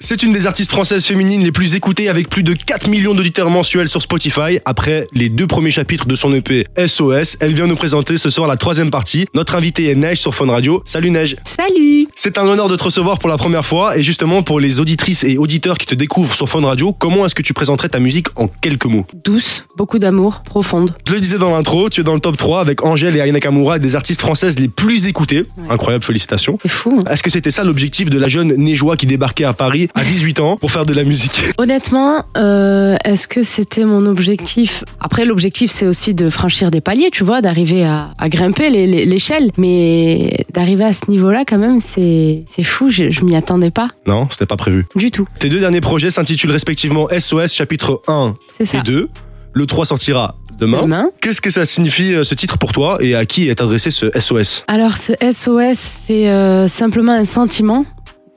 [0.00, 3.50] C'est une des artistes françaises féminines les plus écoutées avec plus de 4 millions d'auditeurs
[3.50, 4.60] mensuels sur Spotify.
[4.64, 8.46] Après les deux premiers chapitres de son EP SOS, elle vient nous présenter ce soir
[8.46, 9.26] la troisième partie.
[9.34, 10.84] Notre invitée est Neige sur Fun Radio.
[10.86, 11.34] Salut Neige.
[11.44, 14.78] Salut C'est un honneur de te recevoir pour la première fois et justement pour les
[14.78, 17.98] auditrices et auditeurs qui te découvrent sur Fun Radio, comment est-ce que tu présenterais ta
[17.98, 19.04] musique en quelques mots?
[19.24, 20.94] Douce, beaucoup d'amour, profonde.
[21.08, 23.40] Je le disais dans l'intro, tu es dans le top 3 avec Angèle et Ayana
[23.40, 25.42] Kamura, des artistes françaises les plus écoutées.
[25.68, 26.56] Incroyable, félicitations.
[26.62, 27.00] C'est fou.
[27.04, 27.10] hein.
[27.10, 30.40] Est-ce que c'était ça l'objectif de la jeune Neigeois qui débarquait à Paris à 18
[30.40, 34.84] ans pour faire de la musique Honnêtement, euh, est-ce que c'était mon objectif?
[35.00, 39.50] Après, l'objectif, c'est aussi de franchir des paliers, tu vois, d'arriver à, à grimper l'échelle.
[39.58, 42.90] Mais d'arriver à ce niveau-là, quand même, c'est fou.
[42.90, 44.86] Je, je m'y attendais pas Non, c'était pas prévu.
[44.94, 45.26] du tout.
[45.38, 48.78] Tes deux derniers projets s'intitulent respectivement SOS chapitre 1 C'est ça.
[48.78, 49.08] et 2.
[49.54, 50.82] Le 3 sortira demain.
[50.82, 51.10] Demain.
[51.20, 54.06] Qu'est-ce que ça signifie euh, ce titre pour toi et à qui est adressé ce
[54.18, 57.84] SOS Alors, ce SOS, c'est euh, simplement un sentiment.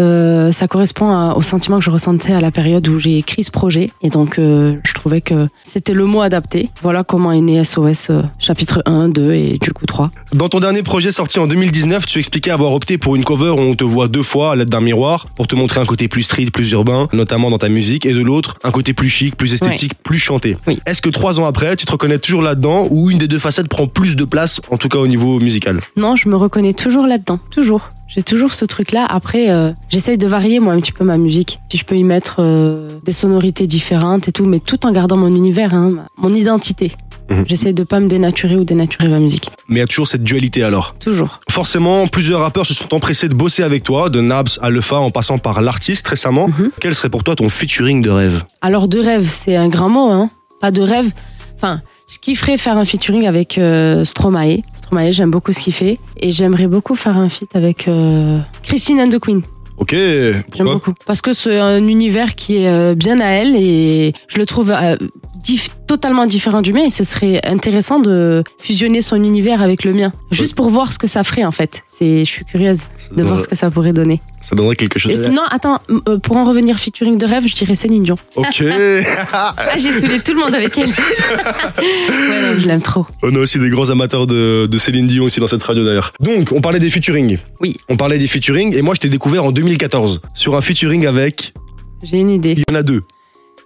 [0.00, 3.44] Euh, ça correspond à- au sentiment que je ressentais à la période où j'ai écrit
[3.44, 3.90] ce projet.
[4.02, 6.70] Et donc, euh, je trouvais que c'était le mot adapté.
[6.82, 10.10] Voilà comment est né SOS euh, chapitre 1, 2 et du coup 3.
[10.32, 13.60] Dans ton dernier projet sorti en 2019, tu expliquais avoir opté pour une cover où
[13.60, 16.22] on te voit deux fois à l'aide d'un miroir pour te montrer un côté plus
[16.22, 19.52] street, plus urbain, notamment dans ta musique, et de l'autre, un côté plus chic, plus
[19.54, 20.56] esthétique, plus chanté.
[20.66, 20.80] Oui.
[20.86, 23.68] Est-ce que trois ans après, tu te reconnais toujours là-dedans ou une des deux facettes
[23.68, 25.80] prend plus de place, en tout cas au niveau musical?
[25.96, 27.38] Non, je me reconnais toujours là-dedans.
[27.50, 27.90] Toujours.
[28.14, 29.06] J'ai toujours ce truc-là.
[29.08, 31.58] Après, euh, j'essaye de varier moi un petit peu ma musique.
[31.70, 35.16] Si je peux y mettre euh, des sonorités différentes et tout, mais tout en gardant
[35.16, 36.92] mon univers, hein, mon identité.
[37.28, 37.44] Mhm.
[37.48, 39.50] J'essaye de pas me dénaturer ou dénaturer ma musique.
[39.68, 40.94] Mais il y a toujours cette dualité alors?
[41.00, 41.40] Toujours.
[41.50, 45.10] Forcément, plusieurs rappeurs se sont empressés de bosser avec toi, de Nabs à Lefa en
[45.10, 46.48] passant par l'artiste récemment.
[46.48, 46.70] Mhm.
[46.80, 48.44] Quel serait pour toi ton featuring de rêve?
[48.60, 50.30] Alors de rêve, c'est un grand mot, hein.
[50.60, 51.10] Pas de rêve.
[51.56, 51.80] Enfin,
[52.14, 54.58] je kifferais faire un featuring avec euh, Stromae.
[54.72, 55.98] Stromae, j'aime beaucoup ce qu'il fait.
[56.16, 59.42] Et j'aimerais beaucoup faire un feat avec euh, Christine and the Queen.
[59.76, 60.94] Ok, J'aime beaucoup.
[61.04, 64.70] Parce que c'est un univers qui est euh, bien à elle et je le trouve
[64.70, 64.96] euh,
[65.44, 69.92] dif- totalement différent du mien et ce serait intéressant de fusionner son univers avec le
[69.92, 70.10] mien.
[70.32, 71.84] Juste pour voir ce que ça ferait en fait.
[71.96, 74.20] C'est, je suis curieuse ça, de donnerait, voir ce que ça pourrait donner.
[74.42, 75.12] ça donnerait quelque chose.
[75.12, 75.78] Et sinon, attends,
[76.08, 78.16] euh, pour en revenir featuring de rêve, je dirais Céline Dion.
[78.34, 78.64] Ok,
[79.32, 80.88] Ah, j'ai saoulé tout le monde avec elle.
[81.78, 83.06] ouais, non, je l'aime trop.
[83.22, 86.12] on a aussi des grands amateurs de, de Céline Dion aussi dans cette radio d'ailleurs.
[86.18, 87.38] Donc, on parlait des featuring.
[87.60, 87.76] Oui.
[87.88, 91.54] On parlait des featuring et moi je t'ai découvert en 2014 sur un featuring avec.
[92.02, 92.54] J'ai une idée.
[92.56, 93.02] Il y en a deux.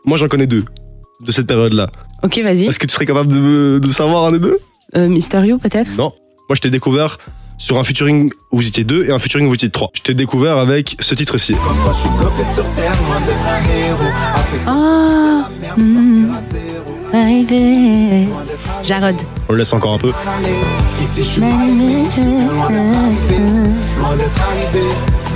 [0.04, 0.64] Moi j'en connais deux
[1.24, 1.88] de cette période-là.
[2.22, 2.66] Ok, vas-y.
[2.66, 4.58] Est-ce que tu serais capable de, de savoir un des deux?
[4.96, 5.90] Euh, Mysterio peut-être?
[5.96, 6.12] Non.
[6.48, 7.18] Moi je t'ai découvert
[7.58, 9.90] sur un featuring où vous étiez deux et un featuring où vous étiez trois.
[9.94, 11.54] Je t'ai découvert avec ce titre-ci.
[14.66, 15.48] Ah.
[18.86, 19.16] Jarod.
[19.48, 20.12] On le laisse encore un peu.
[21.02, 21.42] Ici, je suis.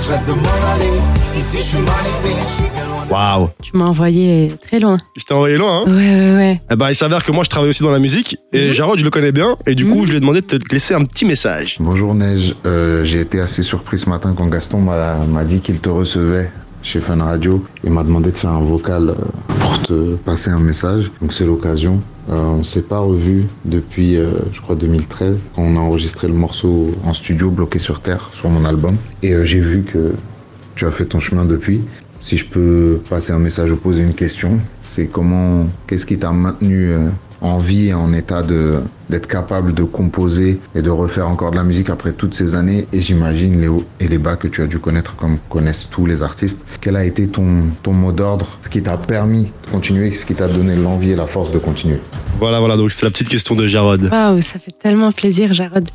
[0.03, 0.27] Je suis loin d'être arrivé.
[0.27, 0.27] Loin d'être arrivé.
[0.27, 1.37] Je rêve de m'en aller.
[1.37, 1.85] Ici, je suis mal
[2.25, 2.35] aimé.
[2.45, 3.49] Je suis bien loin Waouh.
[3.61, 4.97] Tu m'as envoyé très loin.
[5.17, 6.61] Je t'ai envoyé loin, hein Ouais, ouais, ouais.
[6.71, 8.73] Eh ben, il s'avère que moi je travaille aussi dans la musique et Mhm.
[8.73, 10.05] Jarod je le connais bien et du coup Mhm.
[10.05, 11.77] je lui ai demandé de te laisser un petit message.
[11.79, 15.79] Bonjour Neige, Euh, j'ai été assez surpris ce matin quand Gaston m'a m'a dit qu'il
[15.79, 16.51] te recevait
[16.83, 19.15] chez Fun Radio et m'a demandé de faire un vocal euh,
[19.59, 21.09] pour te passer un message.
[21.21, 21.99] Donc c'est l'occasion.
[22.29, 26.33] Euh, on s'est pas revu depuis, euh, je crois, 2013 quand on a enregistré le
[26.33, 28.97] morceau en studio bloqué sur terre sur mon album.
[29.23, 30.13] Et euh, j'ai vu que
[30.75, 31.81] tu as fait ton chemin depuis.
[32.23, 36.31] Si je peux passer un message ou poser une question, c'est comment, qu'est-ce qui t'a
[36.31, 37.09] maintenu euh,
[37.41, 38.79] en vie et en état de
[39.09, 42.87] d'être capable de composer et de refaire encore de la musique après toutes ces années?
[42.93, 46.05] Et j'imagine les hauts et les bas que tu as dû connaître comme connaissent tous
[46.05, 46.57] les artistes.
[46.79, 50.33] Quel a été ton, ton mot d'ordre, ce qui t'a permis de continuer, ce qui
[50.33, 51.99] t'a donné l'envie et la force de continuer?
[52.37, 54.07] Voilà, voilà, donc c'était la petite question de Jarod.
[54.09, 55.89] Waouh, ça fait tellement plaisir, Jarod.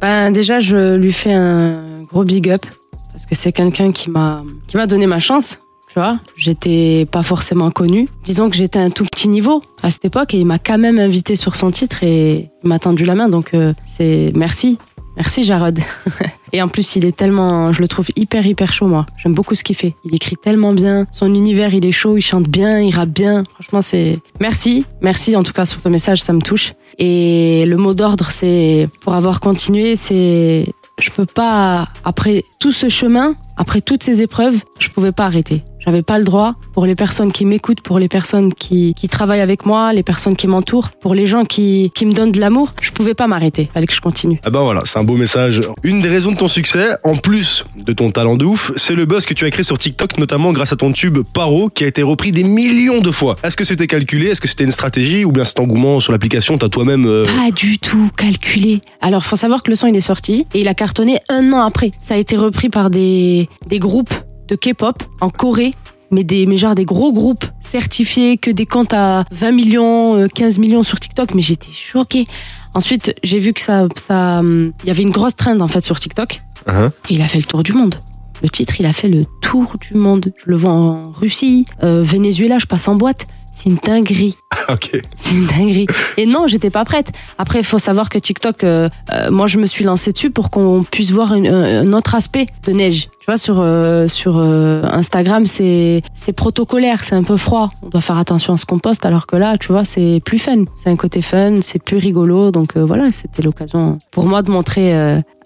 [0.00, 2.64] Ben, déjà, je lui fais un gros big up
[3.12, 5.58] parce que c'est quelqu'un qui m'a qui m'a donné ma chance.
[5.96, 8.06] Tu vois, j'étais pas forcément connue.
[8.22, 10.76] Disons que j'étais à un tout petit niveau à cette époque et il m'a quand
[10.76, 13.30] même invité sur son titre et il m'a tendu la main.
[13.30, 14.76] Donc euh, c'est merci,
[15.16, 15.78] merci Jarod.
[16.52, 19.06] et en plus, il est tellement, je le trouve hyper hyper chaud moi.
[19.16, 19.94] J'aime beaucoup ce qu'il fait.
[20.04, 21.06] Il écrit tellement bien.
[21.12, 23.44] Son univers, il est chaud, il chante bien, il rappe bien.
[23.54, 26.74] Franchement, c'est merci, merci en tout cas sur ton message, ça me touche.
[26.98, 30.66] Et le mot d'ordre, c'est pour avoir continué, c'est
[31.00, 35.64] je peux pas après tout ce chemin, après toutes ces épreuves, je pouvais pas arrêter.
[35.86, 39.40] J'avais pas le droit pour les personnes qui m'écoutent, pour les personnes qui, qui travaillent
[39.40, 42.72] avec moi, les personnes qui m'entourent, pour les gens qui, qui me donnent de l'amour,
[42.80, 43.70] je pouvais pas m'arrêter.
[43.72, 44.40] Fallait que je continue.
[44.44, 45.60] Ah ben voilà, c'est un beau message.
[45.84, 49.06] Une des raisons de ton succès, en plus de ton talent de ouf, c'est le
[49.06, 51.86] buzz que tu as créé sur TikTok, notamment grâce à ton tube Paro, qui a
[51.86, 53.36] été repris des millions de fois.
[53.44, 54.30] Est-ce que c'était calculé?
[54.30, 55.24] Est-ce que c'était une stratégie?
[55.24, 57.06] Ou bien cet engouement sur l'application, t'as toi-même...
[57.06, 58.80] euh, Pas du tout calculé.
[59.00, 61.60] Alors, faut savoir que le son, il est sorti et il a cartonné un an
[61.60, 61.92] après.
[62.00, 64.12] Ça a été repris par des, des groupes
[64.48, 65.74] de K-pop en Corée
[66.12, 70.28] mais des, mais genre des gros groupes certifiés, que des comptes à 20 millions, euh,
[70.32, 72.26] 15 millions sur TikTok, mais j'étais choquée.
[72.74, 75.84] Ensuite, j'ai vu que ça, ça, hum, il y avait une grosse trend en fait
[75.84, 76.42] sur TikTok.
[76.68, 77.96] Hein Et il a fait le tour du monde.
[78.40, 80.32] Le titre, il a fait le tour du monde.
[80.44, 83.26] Je le vois en Russie, euh, Venezuela, je passe en boîte.
[83.52, 84.36] C'est une dinguerie.
[84.68, 85.00] ok.
[85.18, 85.86] C'est une dinguerie.
[86.18, 87.10] Et non, j'étais pas prête.
[87.38, 90.50] Après, il faut savoir que TikTok, euh, euh, moi, je me suis lancée dessus pour
[90.50, 93.08] qu'on puisse voir une- un autre aspect de neige.
[93.26, 97.70] Tu vois, sur euh, sur euh, Instagram, c'est c'est protocolaire, c'est un peu froid.
[97.82, 100.38] On doit faire attention à ce qu'on poste, alors que là, tu vois, c'est plus
[100.38, 100.62] fun.
[100.76, 102.52] C'est un côté fun, c'est plus rigolo.
[102.52, 104.94] Donc euh, voilà, c'était l'occasion pour moi de montrer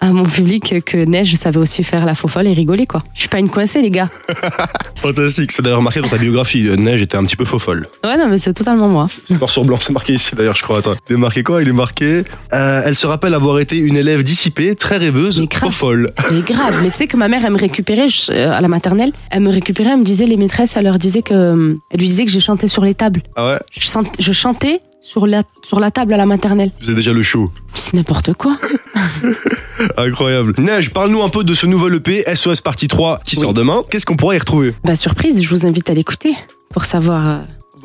[0.03, 3.03] à mon public que neige savait aussi faire la faux folle et rigoler quoi.
[3.15, 4.11] Je suis pas une coincée, les gars.
[4.97, 5.53] Fantastique.
[5.53, 6.69] C'est d'ailleurs marqué dans ta biographie.
[6.77, 7.89] Neige était un petit peu faux folle.
[8.05, 9.09] Ouais, non, mais c'est totalement moi.
[9.25, 10.79] C'est noir sur blanc, c'est marqué ici d'ailleurs, je crois.
[10.79, 10.97] Attends.
[11.09, 11.63] Il est marqué quoi?
[11.63, 12.25] Il est marqué.
[12.51, 16.13] elle se rappelle avoir été une élève dissipée, très rêveuse, Mais faux folle.
[16.29, 16.81] C'est grave.
[16.83, 19.13] Mais tu sais que ma mère, me récupérait je- euh, à la maternelle.
[19.31, 22.25] Elle me récupérait, elle me disait, les maîtresses, elle leur disait que, elle lui disait
[22.25, 23.23] que j'ai chanté sur les tables.
[23.37, 23.59] Ah ouais?
[23.73, 26.71] Je, sent- je chantais sur la, sur la table à la maternelle.
[26.81, 27.51] Vous avez déjà le show.
[27.73, 28.57] C'est n'importe quoi.
[29.97, 30.55] Incroyable.
[30.59, 33.43] Neige, parle-nous un peu de ce nouvel EP, SOS Partie 3, qui Oui.
[33.43, 33.83] sort demain.
[33.91, 34.75] Qu'est-ce qu'on pourrait y retrouver?
[34.85, 36.35] Bah, surprise, je vous invite à l'écouter
[36.71, 37.29] pour savoir.
[37.29, 37.39] euh,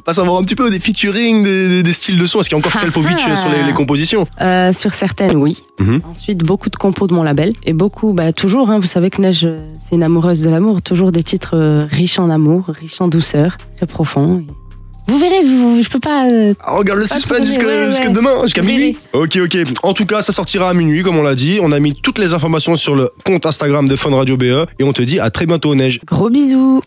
[0.06, 2.56] pas savoir un petit peu des featuring, des, des- des styles de son Est-ce qu'il
[2.58, 3.36] y a encore Ah Skalpovic ah.
[3.36, 5.62] sur les, les compositions euh, sur certaines, oui.
[5.80, 6.02] Mhm.
[6.12, 7.54] Ensuite, beaucoup de compos de mon label.
[7.64, 9.58] Et beaucoup, bah, toujours, hein, vous savez que Neige, euh,
[9.90, 10.82] c'est une amoureuse de l'amour.
[10.82, 14.44] Toujours des titres euh, riches en amour, riches en douceur, très profonds.
[15.08, 16.28] Et Vous verrez, vous, je peux pas.
[16.32, 18.14] euh, Ah, regarde le suspense jusqu'à ouais, jusqu'à ouais.
[18.14, 18.98] demain, jusqu'à minuit.
[19.14, 19.58] Ok, ok.
[19.84, 21.60] En tout cas, ça sortira à minuit, comme on l'a dit.
[21.62, 24.84] On a mis toutes les informations sur le compte Instagram de Fun Radio BE et
[24.84, 26.00] on te dit à très bientôt, Neige.
[26.06, 26.82] Gros bisous.